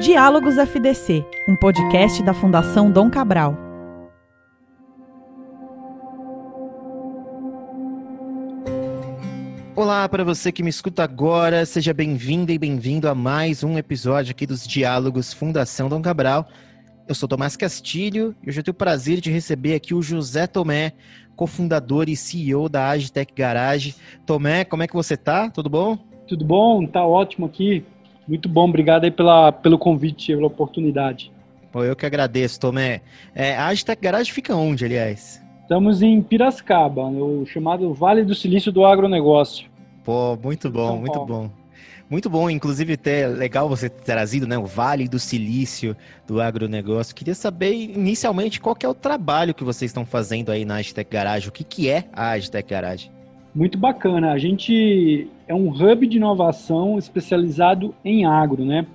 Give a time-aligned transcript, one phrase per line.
[0.00, 3.56] Diálogos FDC, um podcast da Fundação Dom Cabral.
[9.74, 14.32] Olá para você que me escuta agora, seja bem-vinda e bem-vindo a mais um episódio
[14.32, 16.46] aqui dos Diálogos Fundação Dom Cabral.
[17.08, 20.46] Eu sou Tomás Castilho e hoje eu tenho o prazer de receber aqui o José
[20.46, 20.92] Tomé,
[21.34, 23.94] cofundador e CEO da Agitec Garage.
[24.26, 25.48] Tomé, como é que você tá?
[25.48, 25.96] Tudo bom?
[26.28, 27.82] Tudo bom, tá ótimo aqui.
[28.26, 31.30] Muito bom, obrigado aí pela, pelo convite, pela oportunidade.
[31.70, 33.02] Pô, eu que agradeço, Tomé.
[33.34, 35.44] É, a Agitec Garage fica onde, aliás?
[35.62, 39.68] Estamos em Piracicaba, no chamado Vale do Silício do Agronegócio.
[40.04, 41.50] Pô, muito bom, muito bom.
[42.08, 42.96] Muito bom, inclusive
[43.36, 47.12] legal você ter trazido né, o Vale do Silício do agronegócio.
[47.12, 51.48] Queria saber inicialmente qual é o trabalho que vocês estão fazendo aí na Agitec Garage.
[51.48, 53.10] O que, que é a Agitec Garage?
[53.56, 54.32] Muito bacana.
[54.32, 58.86] A gente é um hub de inovação especializado em agro, né?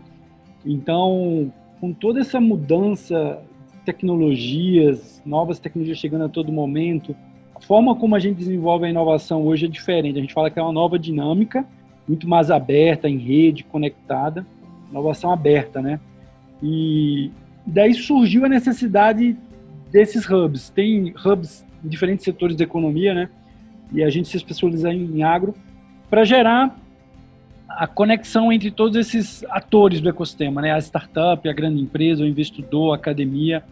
[0.64, 3.42] Então, com toda essa mudança,
[3.84, 7.16] tecnologias, novas tecnologias chegando a todo momento,
[7.56, 10.20] a forma como a gente desenvolve a inovação hoje é diferente.
[10.20, 11.66] A gente fala que é uma nova dinâmica,
[12.08, 14.46] muito mais aberta, em rede, conectada,
[14.92, 16.00] inovação aberta, né?
[16.62, 17.32] E
[17.66, 19.36] daí surgiu a necessidade
[19.92, 20.70] desses hubs.
[20.70, 23.28] Tem hubs em diferentes setores da economia, né?
[23.92, 25.54] E a gente se especializa em agro
[26.10, 26.76] para gerar
[27.68, 30.72] a conexão entre todos esses atores do ecossistema, né?
[30.74, 33.64] A startup, a grande empresa, o investidor, a academia.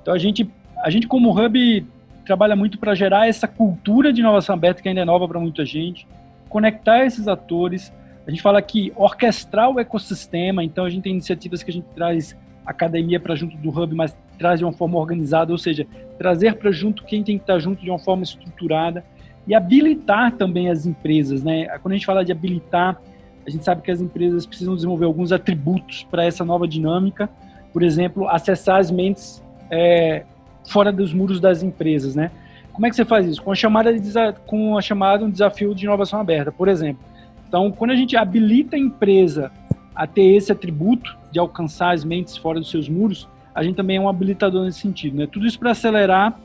[0.00, 0.48] Então a gente,
[0.82, 1.86] a gente como hub
[2.24, 5.64] trabalha muito para gerar essa cultura de inovação aberta que ainda é nova para muita
[5.64, 6.06] gente,
[6.48, 7.92] conectar esses atores.
[8.26, 11.86] A gente fala que orquestrar o ecossistema, então a gente tem iniciativas que a gente
[11.94, 15.86] traz academia para junto do hub, mas traz de uma forma organizada, ou seja,
[16.18, 19.02] trazer para junto quem tem que estar junto de uma forma estruturada
[19.48, 21.66] e habilitar também as empresas, né?
[21.78, 23.00] Quando a gente fala de habilitar,
[23.46, 27.30] a gente sabe que as empresas precisam desenvolver alguns atributos para essa nova dinâmica,
[27.72, 30.24] por exemplo, acessar as mentes é,
[30.68, 32.30] fora dos muros das empresas, né?
[32.74, 33.42] Como é que você faz isso?
[33.42, 34.12] Com a chamada de,
[34.46, 37.02] com a chamada um desafio de inovação aberta, por exemplo.
[37.48, 39.50] Então, quando a gente habilita a empresa
[39.94, 43.96] a ter esse atributo de alcançar as mentes fora dos seus muros, a gente também
[43.96, 45.26] é um habilitador nesse sentido, né?
[45.26, 46.38] Tudo isso para acelerar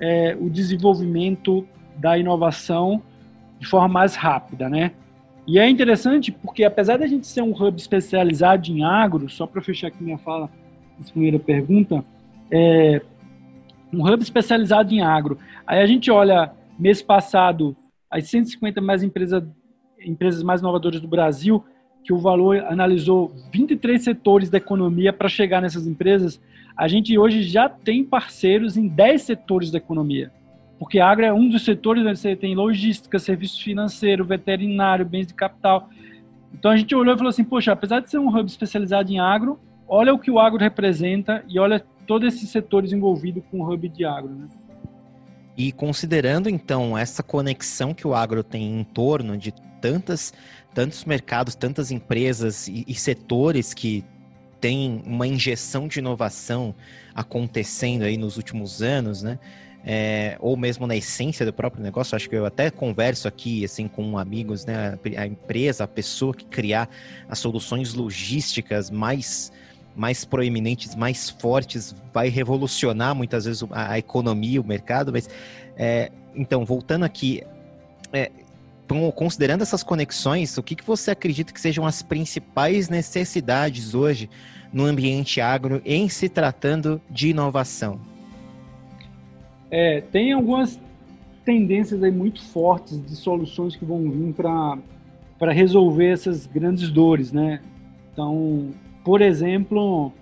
[0.00, 1.66] é, o desenvolvimento
[1.96, 3.02] da inovação
[3.58, 4.92] de forma mais rápida, né?
[5.46, 9.60] E é interessante porque, apesar da gente ser um hub especializado em agro, só para
[9.60, 10.48] fechar aqui minha fala,
[11.00, 12.04] essa primeira pergunta,
[12.50, 13.02] é
[13.92, 15.38] um hub especializado em agro.
[15.66, 17.76] Aí a gente olha, mês passado,
[18.10, 19.42] as 150 mais empresas,
[20.00, 21.62] empresas mais inovadoras do Brasil,
[22.02, 26.40] que o Valor analisou 23 setores da economia para chegar nessas empresas,
[26.76, 30.30] a gente hoje já tem parceiros em 10 setores da economia
[30.78, 32.14] porque a agro é um dos setores, né?
[32.14, 35.88] você tem logística, serviço financeiro, veterinário, bens de capital.
[36.52, 39.18] Então a gente olhou e falou assim, poxa, apesar de ser um hub especializado em
[39.18, 39.58] agro,
[39.88, 43.88] olha o que o agro representa e olha todos esses setores envolvidos com o hub
[43.88, 44.30] de agro.
[44.30, 44.48] Né?
[45.56, 50.32] E considerando então essa conexão que o agro tem em torno de tantas,
[50.72, 54.04] tantos mercados, tantas empresas e, e setores que
[54.60, 56.74] têm uma injeção de inovação
[57.14, 59.38] acontecendo aí nos últimos anos, né?
[59.84, 62.16] É, ou mesmo na essência do próprio negócio.
[62.16, 64.98] Acho que eu até converso aqui assim com amigos, né?
[65.16, 66.88] A empresa, a pessoa que criar
[67.28, 69.52] as soluções logísticas mais
[69.96, 75.12] mais proeminentes, mais fortes, vai revolucionar muitas vezes a, a economia, o mercado.
[75.12, 75.28] Mas
[75.76, 77.44] é, então, voltando aqui,
[78.12, 78.30] é,
[79.14, 84.28] considerando essas conexões, o que, que você acredita que sejam as principais necessidades hoje
[84.72, 88.13] no ambiente agro em se tratando de inovação?
[89.70, 90.80] É, tem algumas
[91.44, 97.60] tendências aí muito fortes de soluções que vão vir para resolver essas grandes dores, né?
[98.12, 98.70] Então,
[99.04, 100.12] por exemplo,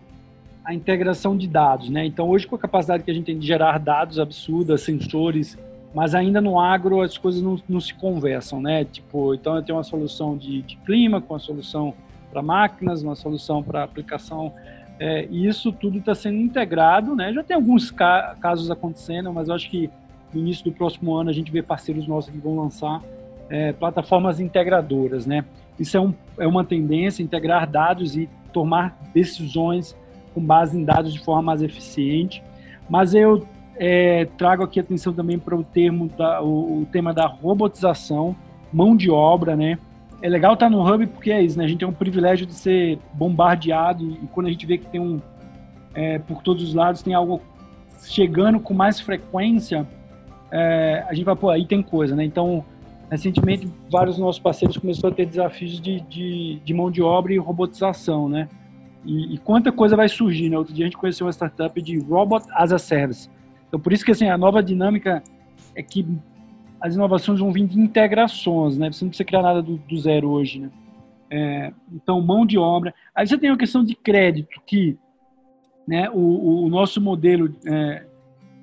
[0.64, 2.04] a integração de dados, né?
[2.04, 5.58] Então, hoje com a capacidade que a gente tem de gerar dados absurdas, sensores,
[5.94, 8.84] mas ainda no agro as coisas não, não se conversam, né?
[8.84, 11.94] Tipo, então eu tenho uma solução de, de clima, com uma solução
[12.30, 14.52] para máquinas, uma solução para aplicação
[15.04, 17.32] é, e isso tudo está sendo integrado, né?
[17.32, 19.90] Já tem alguns ca casos acontecendo, mas eu acho que
[20.32, 23.02] no início do próximo ano a gente vê parceiros nossos que vão lançar
[23.50, 25.44] é, plataformas integradoras, né?
[25.76, 29.96] Isso é, um, é uma tendência, integrar dados e tomar decisões
[30.32, 32.40] com base em dados de forma mais eficiente.
[32.88, 33.44] Mas eu
[33.74, 38.36] é, trago aqui atenção também para o termo da, o, o tema da robotização,
[38.72, 39.80] mão de obra, né?
[40.22, 41.64] É legal estar no hub porque é isso, né?
[41.64, 45.00] A gente tem um privilégio de ser bombardeado e, quando a gente vê que tem
[45.00, 45.20] um
[45.94, 47.42] é, por todos os lados tem algo
[48.04, 49.86] chegando com mais frequência,
[50.50, 52.24] é, a gente vai pô, aí tem coisa, né?
[52.24, 52.64] Então
[53.10, 57.36] recentemente vários nossos parceiros começaram a ter desafios de, de, de, mão de obra e
[57.36, 58.48] robotização, né?
[59.04, 60.56] E, e, quanta coisa vai surgir, né?
[60.56, 63.28] Outro dia a gente conheceu uma startup de Robot as a Service.
[63.66, 65.22] Então, por isso que assim, a nova dinâmica
[65.74, 66.06] é que
[66.82, 68.90] as inovações vão vir de integrações, né?
[68.90, 70.70] Você não precisa criar nada do, do zero hoje, né?
[71.30, 72.92] É, então, mão de obra.
[73.14, 74.98] Aí você tem a questão de crédito, que
[75.86, 78.04] né, o, o nosso modelo é,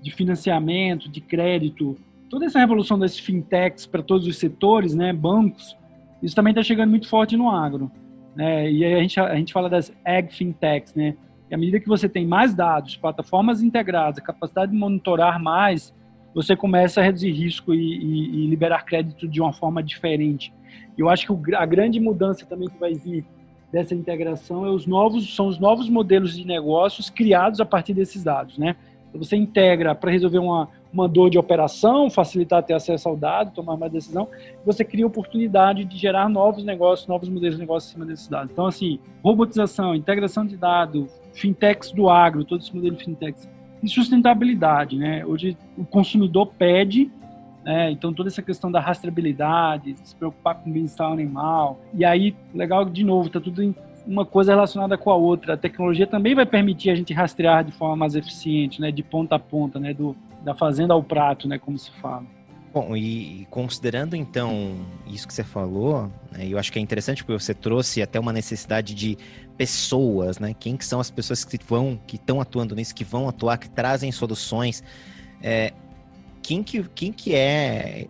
[0.01, 1.95] de financiamento, de crédito,
[2.29, 5.75] toda essa revolução das fintechs para todos os setores, né, bancos,
[6.21, 7.89] isso também está chegando muito forte no agro.
[8.35, 8.69] Né?
[8.71, 11.15] E aí a gente, a gente fala das ag fintechs, né?
[11.49, 15.91] E à medida que você tem mais dados, plataformas integradas, capacidade de monitorar mais,
[16.33, 20.53] você começa a reduzir risco e, e, e liberar crédito de uma forma diferente.
[20.97, 23.25] Eu acho que o, a grande mudança também que vai vir
[23.71, 28.23] dessa integração é os novos, são os novos modelos de negócios criados a partir desses
[28.23, 28.75] dados, né?
[29.09, 33.53] Então, você integra para resolver uma, uma dor de operação, facilitar ter acesso ao dado,
[33.53, 34.27] tomar mais decisão,
[34.65, 38.51] você cria oportunidade de gerar novos negócios, novos modelos de negócio em cima desses dados.
[38.51, 43.49] Então, assim, robotização, integração de dados, fintechs do agro, todos esses modelos de fintechs,
[43.81, 45.25] e sustentabilidade, né?
[45.25, 47.11] Hoje o consumidor pede,
[47.63, 47.91] né?
[47.91, 52.85] então toda essa questão da rastreabilidade, se preocupar com o bem-estar animal, e aí, legal,
[52.85, 55.53] de novo, está tudo em uma coisa relacionada com a outra.
[55.53, 59.35] A tecnologia também vai permitir a gente rastrear de forma mais eficiente, né, de ponta
[59.35, 62.25] a ponta, né, do, da fazenda ao prato, né, como se fala.
[62.79, 67.43] Bom, e considerando então isso que você falou, né, eu acho que é interessante porque
[67.43, 69.17] você trouxe até uma necessidade de
[69.57, 70.55] pessoas, né?
[70.57, 73.69] Quem que são as pessoas que vão, que estão atuando nisso, que vão atuar, que
[73.69, 74.81] trazem soluções?
[75.43, 75.73] É,
[76.41, 78.07] quem que, quem que é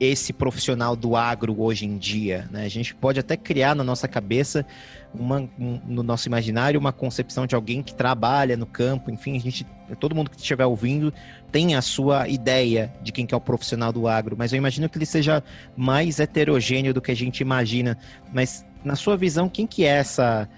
[0.00, 2.48] esse profissional do agro hoje em dia?
[2.50, 2.64] Né?
[2.64, 4.66] A gente pode até criar na nossa cabeça
[5.14, 9.40] uma, um, no nosso imaginário uma concepção de alguém que trabalha no campo, enfim, a
[9.40, 9.66] gente,
[9.98, 11.12] todo mundo que estiver ouvindo
[11.50, 14.88] tem a sua ideia de quem que é o profissional do agro, mas eu imagino
[14.88, 15.42] que ele seja
[15.76, 17.96] mais heterogêneo do que a gente imagina.
[18.32, 20.48] Mas na sua visão, quem que é essa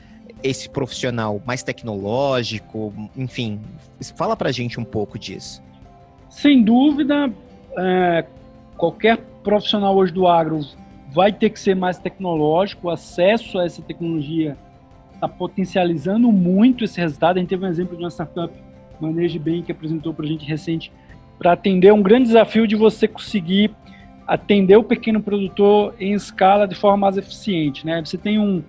[0.43, 3.61] esse profissional mais tecnológico, enfim,
[4.17, 5.63] fala pra gente um pouco disso.
[6.31, 7.31] Sem dúvida,
[7.77, 8.25] é,
[8.77, 10.61] qualquer profissional hoje do agro
[11.13, 14.57] vai ter que ser mais tecnológico, o acesso a essa tecnologia
[15.13, 17.37] está potencializando muito esse resultado.
[17.37, 18.53] A gente teve um exemplo de uma startup,
[19.01, 20.93] Maneje Bem, que apresentou para a gente recente,
[21.39, 23.75] para atender um grande desafio de você conseguir
[24.27, 27.85] atender o pequeno produtor em escala de forma mais eficiente.
[27.85, 28.01] Né?
[28.05, 28.63] Você tem um,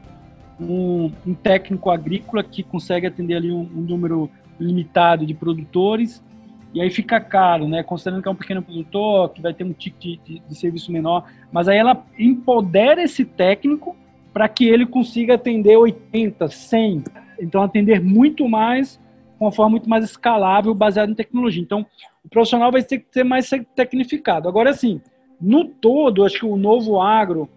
[0.60, 4.30] um, um técnico agrícola que consegue atender ali um, um número
[4.60, 6.24] limitado de produtores
[6.74, 7.84] e aí fica caro, né?
[7.84, 10.92] Considerando que é um pequeno produtor, que vai ter um ticket de, de, de serviço
[10.92, 13.96] menor, mas aí ela empodera esse técnico
[14.34, 17.04] para que ele consiga atender 80, 100,
[17.40, 19.00] então atender muito mais,
[19.38, 21.62] com uma forma muito mais escalável, baseada em tecnologia.
[21.62, 21.86] Então,
[22.24, 24.48] o profissional vai ter que ser mais tecnificado.
[24.48, 25.02] Agora, assim,
[25.40, 27.50] no todo, acho que o novo agro,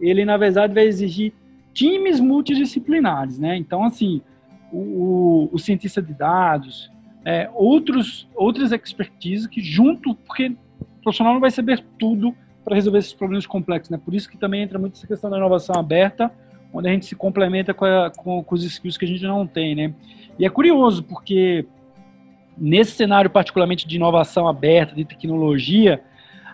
[0.00, 1.32] ele na verdade vai exigir
[1.72, 3.56] times multidisciplinares, né?
[3.56, 4.20] Então, assim,
[4.70, 6.90] o, o, o cientista de dados,
[7.28, 12.34] é, outros, outras expertises que junto, porque o profissional não vai saber tudo
[12.64, 14.00] para resolver esses problemas complexos, né?
[14.02, 16.32] Por isso que também entra muito essa questão da inovação aberta,
[16.72, 19.46] onde a gente se complementa com, a, com, com os skills que a gente não
[19.46, 19.92] tem, né?
[20.38, 21.66] E é curioso, porque
[22.56, 26.00] nesse cenário particularmente de inovação aberta, de tecnologia,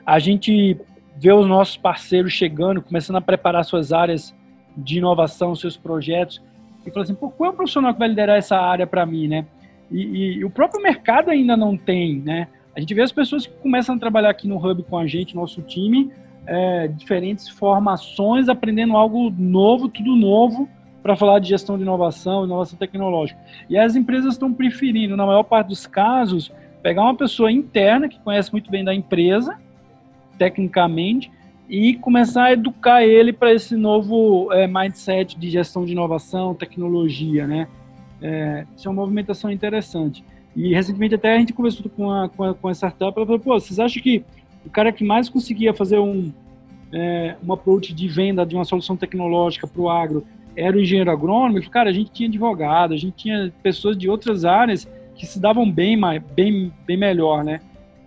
[0.05, 0.76] a gente
[1.17, 4.35] vê os nossos parceiros chegando, começando a preparar suas áreas
[4.76, 6.43] de inovação, seus projetos,
[6.85, 9.29] e fala assim, pô, qual é o profissional que vai liderar essa área para mim,
[9.29, 9.47] né?
[9.91, 12.49] E, e, o próprio mercado ainda não tem, né?
[12.76, 15.37] A gente vê as pessoas que começam a trabalhar aqui no Hub com a gente,
[15.37, 16.11] nosso time,
[16.47, 20.69] é, diferentes formações, aprendendo algo novo, tudo novo,
[21.03, 23.38] para falar de gestão de inovação, inovação tecnológica.
[23.69, 26.50] E as empresas estão preferindo, na maior parte dos casos,
[26.83, 29.59] pegar uma pessoa interna que conhece muito bem da empresa,
[30.38, 31.31] tecnicamente,
[31.69, 37.47] e começar a educar ele para esse novo é, mindset de gestão de inovação, tecnologia,
[37.47, 37.69] né?
[38.26, 40.25] É, isso é uma movimentação interessante.
[40.57, 43.38] E recentemente até a gente conversou com a, com a, com a startup, ela falou,
[43.38, 44.25] pô, vocês acham que
[44.64, 46.33] o cara que mais conseguia fazer um,
[46.90, 50.25] é, approach de venda de uma solução tecnológica para o agro
[50.57, 51.57] era o engenheiro agrônomo?
[51.57, 55.38] Falei, cara, a gente tinha advogado, a gente tinha pessoas de outras áreas que se
[55.38, 56.00] davam bem,
[56.35, 57.61] bem, bem melhor, né?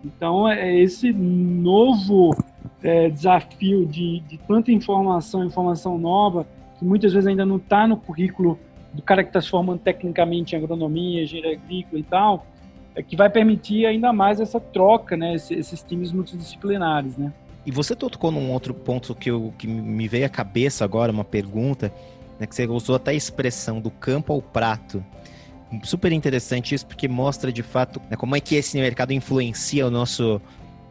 [0.03, 2.35] Então, é, é esse novo
[2.81, 6.47] é, desafio de, de tanta informação, informação nova,
[6.79, 8.57] que muitas vezes ainda não está no currículo
[8.97, 12.47] do cara que está se formando tecnicamente em agronomia, engenharia agrícola e tal,
[12.95, 17.31] é que vai permitir ainda mais essa troca, né, esses, times multidisciplinares, né.
[17.63, 21.23] E você tocou num outro ponto que, eu, que me veio à cabeça agora, uma
[21.23, 21.93] pergunta,
[22.39, 25.05] né, que você usou até a expressão do campo ao prato.
[25.83, 29.91] Super interessante isso, porque mostra de fato né, como é que esse mercado influencia o
[29.91, 30.41] nosso,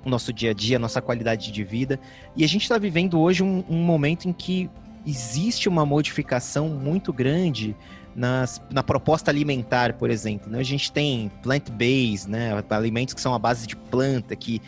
[0.04, 1.98] o nosso dia a dia, a nossa qualidade de vida.
[2.36, 4.70] E a gente está vivendo hoje um, um momento em que
[5.06, 7.76] existe uma modificação muito grande
[8.14, 10.50] nas, na proposta alimentar, por exemplo.
[10.50, 10.58] Né?
[10.58, 12.50] A gente tem plant-based, né?
[12.70, 14.60] alimentos que são a base de planta, que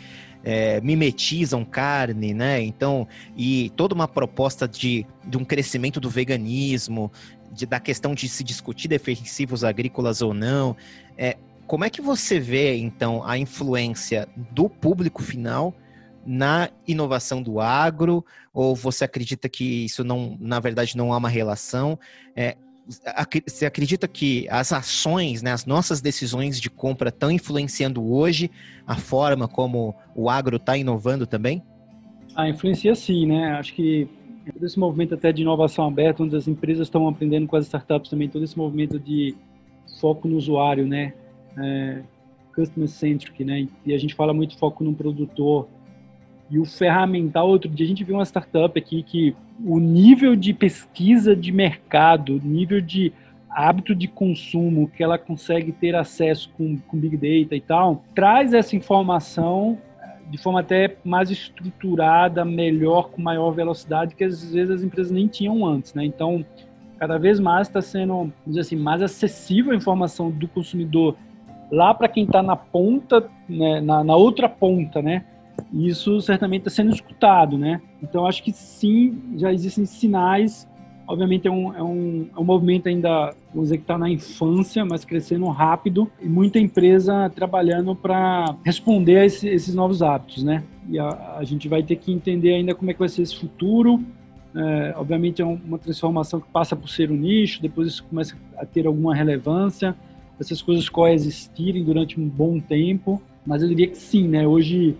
[0.43, 2.61] é, mimetizam carne, né?
[2.61, 7.11] Então, e toda uma proposta de, de um crescimento do veganismo,
[7.51, 10.77] de, da questão de se discutir defensivos agrícolas ou não.
[11.17, 15.73] É, como é que você vê, então, a influência do público final
[16.25, 18.25] na inovação do agro?
[18.53, 21.99] Ou você acredita que isso não, na verdade, não há uma relação?
[22.35, 22.55] É,
[23.47, 28.49] você acredita que as ações, né, as nossas decisões de compra estão influenciando hoje
[28.85, 31.61] a forma como o agro está inovando também?
[32.35, 33.51] Ah, influencia sim, né?
[33.51, 34.07] Acho que
[34.51, 38.09] todo esse movimento até de inovação aberta, onde as empresas estão aprendendo com as startups
[38.09, 39.35] também, todo esse movimento de
[39.99, 41.13] foco no usuário, né?
[41.57, 42.01] É,
[42.55, 43.67] customer centric, né?
[43.85, 45.67] E a gente fala muito foco no produtor,
[46.49, 50.53] e o ferramental, outro dia a gente viu uma startup aqui que o nível de
[50.53, 53.13] pesquisa de mercado, nível de
[53.49, 58.53] hábito de consumo que ela consegue ter acesso com, com Big Data e tal, traz
[58.53, 59.77] essa informação
[60.29, 65.27] de forma até mais estruturada, melhor, com maior velocidade, que às vezes as empresas nem
[65.27, 66.05] tinham antes, né?
[66.05, 66.45] Então,
[66.99, 71.15] cada vez mais está sendo, dizer assim, mais acessível a informação do consumidor
[71.71, 75.25] lá para quem está na ponta, né, na, na outra ponta, né?
[75.73, 77.81] Isso certamente está sendo escutado, né?
[78.01, 80.67] Então, acho que sim, já existem sinais.
[81.07, 84.85] Obviamente, é um, é um, é um movimento ainda, vamos dizer, que está na infância,
[84.85, 90.63] mas crescendo rápido e muita empresa trabalhando para responder a esse, esses novos hábitos, né?
[90.87, 93.35] E a, a, gente vai ter que entender ainda como é que vai ser esse
[93.35, 93.99] futuro.
[94.55, 98.65] É, obviamente, é uma transformação que passa por ser um nicho, depois isso começa a
[98.65, 99.95] ter alguma relevância,
[100.39, 104.47] essas coisas coexistirem durante um bom tempo, mas eu diria que sim, né?
[104.47, 104.95] Hoje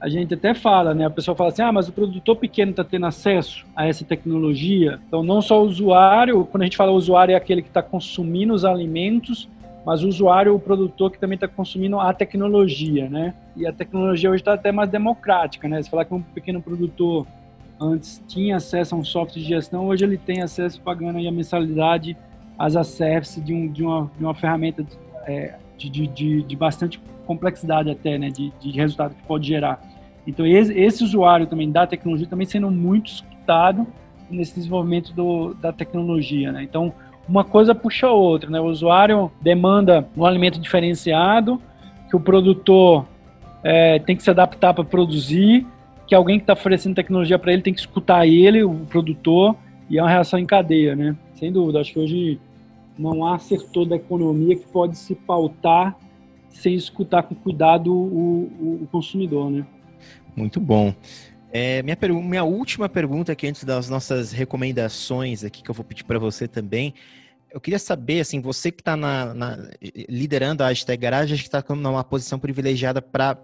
[0.00, 1.04] a gente até fala, né?
[1.04, 4.98] A pessoa fala assim, ah, mas o produtor pequeno está tendo acesso a essa tecnologia.
[5.06, 8.54] Então, não só o usuário, quando a gente fala usuário, é aquele que está consumindo
[8.54, 9.46] os alimentos,
[9.84, 13.34] mas o usuário, o produtor que também está consumindo a tecnologia, né?
[13.54, 15.82] E a tecnologia hoje está até mais democrática, né?
[15.82, 17.26] Se falar que um pequeno produtor
[17.78, 21.32] antes tinha acesso a um software de gestão, hoje ele tem acesso pagando aí a
[21.32, 22.16] mensalidade,
[22.58, 22.82] as a
[23.40, 24.84] de, um, de, uma, de uma ferramenta
[25.26, 25.54] é,
[25.88, 29.80] de, de, de, bastante complexidade até, né, de, de resultado que pode gerar.
[30.26, 33.86] Então, esse, esse, usuário também da tecnologia também sendo muito escutado
[34.28, 36.62] nesse desenvolvimento do, da tecnologia, né?
[36.62, 36.92] Então,
[37.28, 38.60] uma coisa puxa a outra, né?
[38.60, 41.60] O usuário demanda um alimento diferenciado,
[42.08, 43.06] que o produtor
[43.62, 45.66] é, tem que se adaptar para produzir,
[46.06, 49.56] que alguém que está oferecendo tecnologia para ele tem que escutar ele, o produtor,
[49.88, 51.16] e é uma reação em cadeia, né?
[51.34, 52.40] Sem dúvida, acho que hoje
[53.00, 55.96] não há setor da economia que pode se pautar
[56.50, 59.66] sem escutar com cuidado o, o, o consumidor, né?
[60.36, 60.94] Muito bom.
[61.52, 66.04] É, minha, minha última pergunta aqui antes das nossas recomendações aqui que eu vou pedir
[66.04, 66.94] para você também.
[67.50, 68.96] Eu queria saber, assim, você que está
[70.08, 73.36] liderando a hashtag Garage, acho que está numa posição privilegiada para,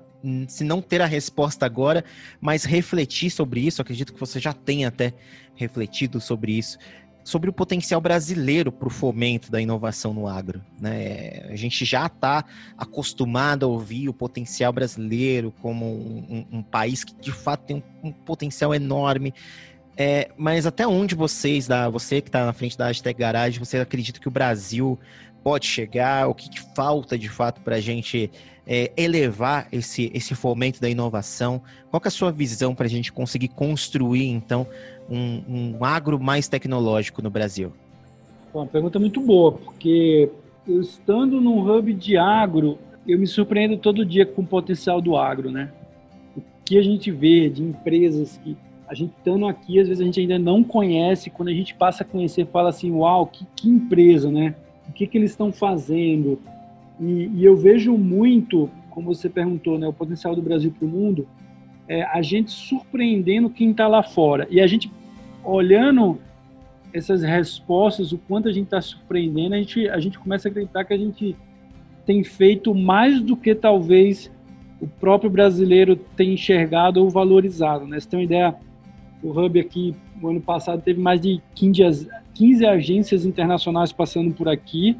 [0.46, 2.04] se não ter a resposta agora,
[2.40, 3.82] mas refletir sobre isso.
[3.82, 5.12] Acredito que você já tenha até
[5.56, 6.78] refletido sobre isso
[7.26, 10.62] sobre o potencial brasileiro para o fomento da inovação no agro.
[10.80, 11.44] Né?
[11.50, 12.44] A gente já está
[12.78, 17.82] acostumado a ouvir o potencial brasileiro como um, um, um país que de fato tem
[18.02, 19.34] um, um potencial enorme.
[19.96, 23.78] É, mas até onde vocês, da, você que está na frente da hashtag Garage, você
[23.78, 24.96] acredita que o Brasil
[25.42, 26.28] pode chegar?
[26.28, 28.30] O que, que falta de fato para a gente
[28.66, 31.62] é, elevar esse, esse fomento da inovação?
[31.90, 34.66] Qual é a sua visão para a gente conseguir construir, então,
[35.08, 37.72] um, um agro mais tecnológico no Brasil?
[38.52, 40.30] Uma pergunta muito boa, porque
[40.66, 45.16] eu estando num hub de agro, eu me surpreendo todo dia com o potencial do
[45.16, 45.70] agro, né?
[46.36, 48.56] O que a gente vê de empresas que
[48.88, 52.02] a gente estando aqui, às vezes a gente ainda não conhece, quando a gente passa
[52.02, 54.54] a conhecer, fala assim, uau, que, que empresa, né?
[54.88, 56.40] O que, que eles estão fazendo?
[57.00, 60.90] E, e, eu vejo muito, como você perguntou, né, o potencial do Brasil para o
[60.90, 61.28] mundo,
[61.88, 64.46] é, a gente surpreendendo quem está lá fora.
[64.50, 64.90] E a gente
[65.44, 66.18] olhando
[66.92, 70.84] essas respostas, o quanto a gente está surpreendendo, a gente, a gente começa a acreditar
[70.84, 71.36] que a gente
[72.04, 74.30] tem feito mais do que talvez
[74.80, 77.86] o próprio brasileiro tem enxergado ou valorizado.
[77.86, 77.98] Né?
[77.98, 78.54] Você tem uma ideia,
[79.22, 84.48] o Hub aqui, no ano passado, teve mais de 15, 15 agências internacionais passando por
[84.48, 84.96] aqui,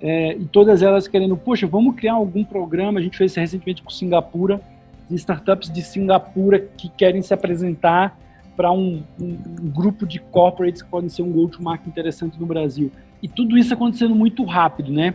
[0.00, 3.00] é, e todas elas querendo, poxa, vamos criar algum programa.
[3.00, 4.60] A gente fez isso recentemente com Singapura,
[5.08, 8.18] de startups de Singapura que querem se apresentar
[8.56, 12.90] para um, um, um, grupo de corporates que podem ser um go-to-market interessante no Brasil.
[13.22, 15.14] E tudo isso acontecendo muito rápido, né?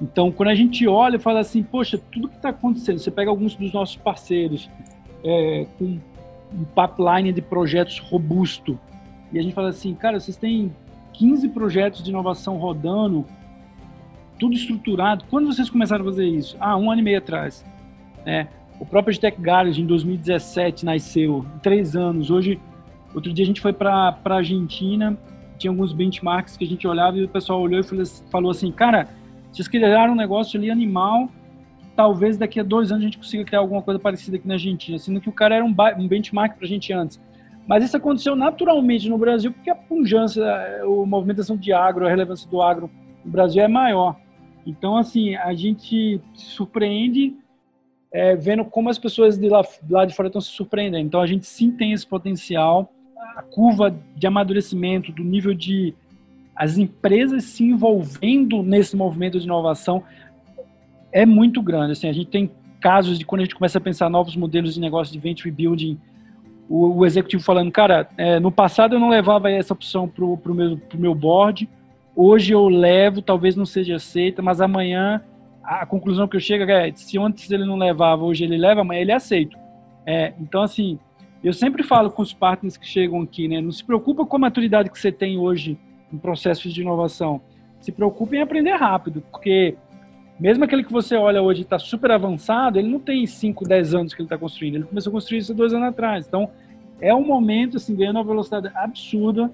[0.00, 3.28] Então, quando a gente olha e fala assim, poxa, tudo que está acontecendo, você pega
[3.30, 4.70] alguns dos nossos parceiros
[5.22, 5.98] é, com
[6.52, 8.78] um pipeline de projetos robusto,
[9.32, 10.74] e a gente fala assim, cara, vocês têm
[11.12, 13.26] 15 projetos de inovação rodando,
[14.40, 15.24] tudo estruturado.
[15.28, 16.56] Quando vocês começaram a fazer isso?
[16.58, 17.62] Ah, um ano e meio atrás.
[18.24, 18.46] É,
[18.80, 22.30] o próprio Tech Garage em 2017 nasceu, três anos.
[22.30, 22.58] Hoje,
[23.14, 25.16] outro dia a gente foi para a Argentina,
[25.58, 29.08] tinha alguns benchmarks que a gente olhava e o pessoal olhou e falou assim, cara,
[29.52, 31.28] vocês criaram um negócio ali animal,
[31.94, 34.98] talvez daqui a dois anos a gente consiga criar alguma coisa parecida aqui na Argentina,
[34.98, 37.20] sendo que o cara era um, um benchmark para a gente antes.
[37.66, 40.42] Mas isso aconteceu naturalmente no Brasil, porque a pujança,
[40.82, 42.90] a movimentação de agro, a relevância do agro
[43.22, 44.16] no Brasil é maior.
[44.66, 47.34] Então, assim, a gente se surpreende
[48.12, 51.06] é, vendo como as pessoas de lá, lá de fora estão se surpreendendo.
[51.06, 52.92] Então, a gente sim tem esse potencial.
[53.36, 55.94] A curva de amadurecimento, do nível de
[56.56, 60.02] as empresas se envolvendo nesse movimento de inovação
[61.12, 61.92] é muito grande.
[61.92, 62.50] Assim, a gente tem
[62.80, 65.98] casos de quando a gente começa a pensar novos modelos de negócio de venture building,
[66.68, 70.54] o, o executivo falando, cara, é, no passado eu não levava essa opção para o
[70.54, 71.68] meu, pro meu board,
[72.14, 75.22] hoje eu levo, talvez não seja aceita, mas amanhã
[75.62, 79.00] a conclusão que eu chego é se antes ele não levava, hoje ele leva, amanhã
[79.00, 79.58] ele aceita.
[80.04, 80.98] É, então, assim,
[81.42, 83.60] eu sempre falo com os partners que chegam aqui, né?
[83.60, 85.78] Não se preocupa com a maturidade que você tem hoje
[86.12, 87.40] em processos de inovação.
[87.80, 89.76] Se preocupe em aprender rápido, porque
[90.38, 94.14] mesmo aquele que você olha hoje está super avançado, ele não tem 5, 10 anos
[94.14, 94.76] que ele está construindo.
[94.76, 96.26] Ele começou a construir isso dois anos atrás.
[96.26, 96.50] Então,
[97.00, 99.50] é um momento, assim, ganhando uma velocidade absurda,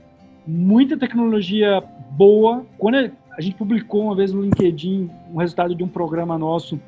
[0.46, 2.64] muita tecnologia boa.
[2.78, 6.80] Quando a gente publicou uma vez no LinkedIn um resultado de um programa nosso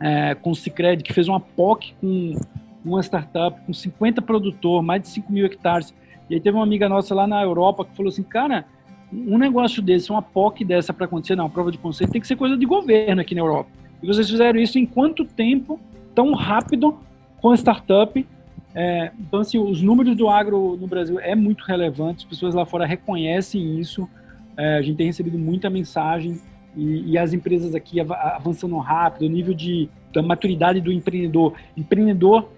[0.00, 2.36] é, com o Cicred, que fez uma POC com
[2.84, 5.94] uma startup com 50 produtores, mais de 5 mil hectares.
[6.30, 8.64] E aí teve uma amiga nossa lá na Europa que falou assim, cara,
[9.12, 12.36] um negócio desse, uma POC dessa para acontecer, não, prova de conceito, tem que ser
[12.36, 13.70] coisa de governo aqui na Europa.
[14.02, 15.80] E vocês fizeram isso em quanto tempo,
[16.14, 16.96] tão rápido,
[17.40, 18.26] com a startup?
[18.74, 22.66] É, então, assim, os números do agro no Brasil é muito relevante, as pessoas lá
[22.66, 24.08] fora reconhecem isso,
[24.56, 26.40] é, a gente tem recebido muita mensagem
[26.76, 31.54] e, e, as empresas aqui avançando rápido, o nível de, da maturidade do empreendedor.
[31.76, 32.50] Empreendedor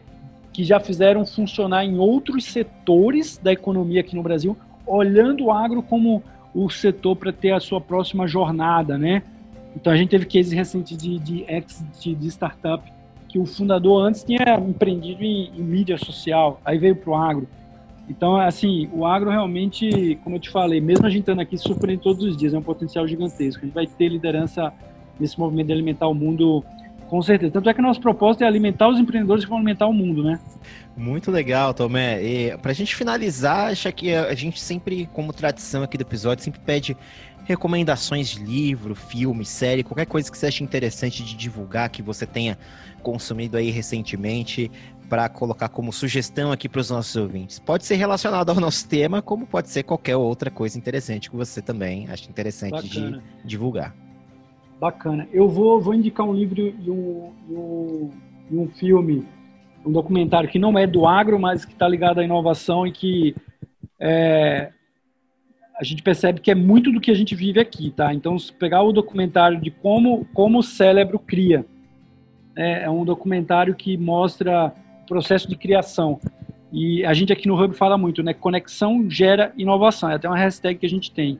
[0.53, 5.83] que já fizeram funcionar em outros setores da economia aqui no Brasil, olhando o agro
[5.83, 9.23] como o setor para ter a sua próxima jornada, né?
[9.77, 12.93] Então a gente teve cases recentes de, de exit de startup
[13.31, 17.49] que o fundador antes tinha empreendido em, em mídia social, aí veio para o agro.
[18.09, 22.03] Então, assim, o agro realmente, como eu te falei, mesmo a gente estando aqui, surpreende
[22.03, 23.63] todos os dias, é um potencial gigantesco.
[23.63, 24.73] A gente vai ter liderança
[25.19, 26.65] nesse movimento de alimentar o mundo
[27.11, 27.51] com certeza.
[27.51, 30.39] Tanto é que nosso propósito é alimentar os empreendedores que vão alimentar o mundo, né?
[30.97, 32.23] Muito legal, Tomé.
[32.23, 36.61] E pra gente finalizar, acho que a gente sempre, como tradição aqui do episódio, sempre
[36.61, 36.97] pede
[37.45, 42.25] recomendações de livro, filme, série, qualquer coisa que você ache interessante de divulgar, que você
[42.25, 42.57] tenha
[43.03, 44.71] consumido aí recentemente,
[45.09, 47.59] para colocar como sugestão aqui para os nossos ouvintes.
[47.59, 51.61] Pode ser relacionado ao nosso tema, como pode ser qualquer outra coisa interessante que você
[51.61, 53.21] também acha interessante Bacana.
[53.43, 54.10] de divulgar.
[54.81, 55.29] Bacana.
[55.31, 58.11] Eu vou, vou indicar um livro e um, um,
[58.51, 59.27] um filme,
[59.85, 63.37] um documentário que não é do agro, mas que está ligado à inovação e que
[64.01, 64.73] é,
[65.79, 68.15] a gente percebe que é muito do que a gente vive aqui, tá?
[68.15, 71.67] Então, se pegar o documentário de como, como o cérebro cria,
[72.57, 76.19] é, é um documentário que mostra o processo de criação.
[76.73, 78.33] E a gente aqui no Hub fala muito, né?
[78.33, 80.11] Conexão gera inovação.
[80.11, 81.39] É até uma hashtag que a gente tem.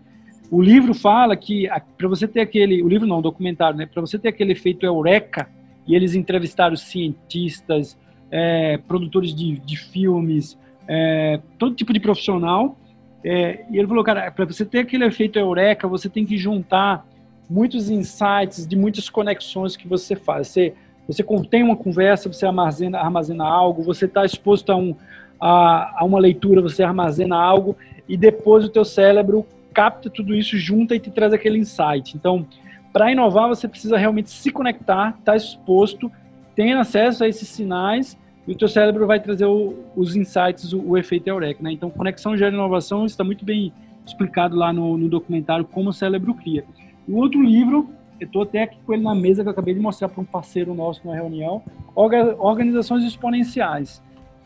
[0.51, 3.87] O livro fala que para você ter aquele, o livro não, o documentário, né?
[3.87, 5.49] Para você ter aquele efeito eureka
[5.87, 7.97] e eles entrevistaram cientistas,
[8.31, 10.59] é, produtores de, de filmes,
[10.89, 12.77] é, todo tipo de profissional.
[13.23, 17.07] É, e ele falou, cara, para você ter aquele efeito eureka, você tem que juntar
[17.49, 20.49] muitos insights de muitas conexões que você faz.
[20.49, 20.75] Você,
[21.07, 24.97] você tem uma conversa, você armazena, armazena algo, você está exposto a, um,
[25.41, 27.77] a, a uma leitura, você armazena algo,
[28.09, 32.17] e depois o teu cérebro capta tudo isso, junta e te traz aquele insight.
[32.17, 32.47] Então,
[32.93, 36.11] para inovar, você precisa realmente se conectar, estar tá exposto,
[36.55, 40.81] ter acesso a esses sinais e o teu cérebro vai trazer o, os insights, o,
[40.81, 41.63] o, efeito Eureka.
[41.63, 41.73] Né?
[41.73, 43.73] Então, conexão gera inovação, está muito bem
[44.05, 46.65] explicado lá no, no documentário como o cérebro cria.
[47.07, 49.81] O outro livro, eu estou até aqui com ele na mesa que eu acabei de
[49.81, 51.63] mostrar para um parceiro nosso na reunião,
[51.95, 54.03] Organizações Exponenciais.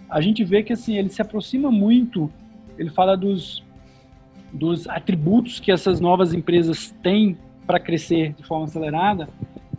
[0.08, 2.30] A gente vê que assim ele se aproxima muito,
[2.78, 3.63] ele fala dos
[4.54, 7.36] dos atributos que essas novas empresas têm
[7.66, 9.28] para crescer de forma acelerada,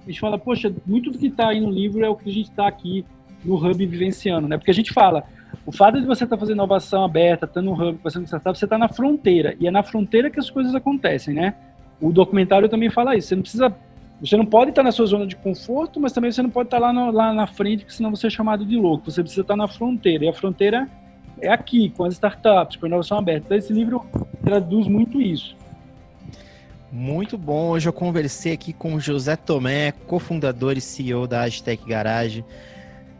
[0.06, 2.34] a gente fala, poxa, muito do que está aí no livro é o que a
[2.34, 3.06] gente está aqui
[3.44, 4.58] no Hub vivenciando, né?
[4.58, 5.24] Porque a gente fala,
[5.66, 8.66] o fato de você estar tá fazendo inovação aberta, estando no Hub, fazendo startup, você
[8.66, 11.56] está na fronteira, e é na fronteira que as coisas acontecem, né?
[12.02, 13.76] O documentário também fala isso, você não precisa,
[14.20, 16.68] você não pode estar tá na sua zona de conforto, mas também você não pode
[16.68, 19.42] estar tá lá, lá na frente, porque senão você é chamado de louco, você precisa
[19.42, 20.90] estar na fronteira, e a fronteira
[21.42, 23.46] é aqui, com as startups, com a inovação aberta.
[23.46, 24.06] Então, esse livro
[24.44, 25.56] traduz muito isso.
[26.92, 27.72] Muito bom.
[27.72, 32.44] Hoje eu conversei aqui com José Tomé, cofundador e CEO da Agitec Garage.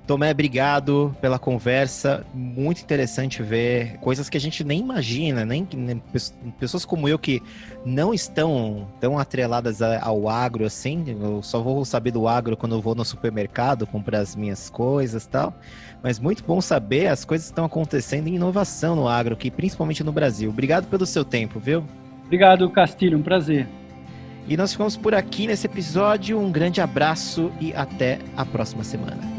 [0.06, 2.24] Tomé, obrigado pela conversa.
[2.34, 6.02] Muito interessante ver coisas que a gente nem imagina, nem, nem
[6.60, 7.42] pessoas como eu que
[7.84, 11.04] não estão tão atreladas ao agro assim.
[11.08, 15.26] Eu só vou saber do agro quando eu vou no supermercado comprar as minhas coisas,
[15.26, 15.54] tal.
[16.04, 20.04] Mas muito bom saber as coisas que estão acontecendo em inovação no agro, aqui, principalmente
[20.04, 20.52] no Brasil.
[20.52, 21.84] Obrigado pelo seu tempo, viu?
[22.26, 23.68] Obrigado, Castilho, um prazer.
[24.48, 26.40] E nós ficamos por aqui nesse episódio.
[26.40, 29.35] Um grande abraço e até a próxima semana.